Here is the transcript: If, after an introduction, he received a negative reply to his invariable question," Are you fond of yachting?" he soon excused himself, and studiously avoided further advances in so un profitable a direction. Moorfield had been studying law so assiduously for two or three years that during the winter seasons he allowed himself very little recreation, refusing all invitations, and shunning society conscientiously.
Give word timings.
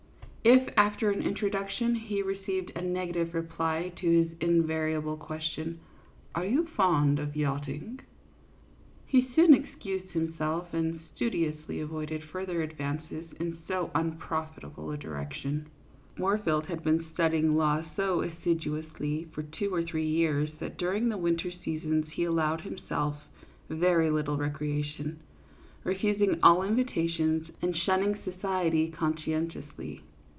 If, 0.43 0.73
after 0.75 1.11
an 1.11 1.21
introduction, 1.21 1.93
he 1.93 2.23
received 2.23 2.71
a 2.75 2.81
negative 2.81 3.35
reply 3.35 3.91
to 3.97 4.09
his 4.09 4.31
invariable 4.41 5.15
question," 5.15 5.77
Are 6.35 6.43
you 6.45 6.65
fond 6.65 7.19
of 7.19 7.35
yachting?" 7.35 7.99
he 9.05 9.29
soon 9.35 9.53
excused 9.53 10.13
himself, 10.13 10.73
and 10.73 10.99
studiously 11.13 11.79
avoided 11.79 12.23
further 12.23 12.63
advances 12.63 13.31
in 13.39 13.59
so 13.67 13.91
un 13.93 14.13
profitable 14.17 14.89
a 14.89 14.97
direction. 14.97 15.67
Moorfield 16.17 16.65
had 16.65 16.83
been 16.83 17.05
studying 17.13 17.55
law 17.55 17.83
so 17.95 18.21
assiduously 18.23 19.25
for 19.33 19.43
two 19.43 19.69
or 19.71 19.83
three 19.83 20.07
years 20.07 20.49
that 20.57 20.79
during 20.79 21.09
the 21.09 21.19
winter 21.19 21.51
seasons 21.51 22.07
he 22.13 22.23
allowed 22.23 22.61
himself 22.61 23.13
very 23.69 24.09
little 24.09 24.37
recreation, 24.37 25.19
refusing 25.83 26.39
all 26.41 26.63
invitations, 26.63 27.47
and 27.61 27.77
shunning 27.77 28.17
society 28.23 28.89
conscientiously. 28.89 30.01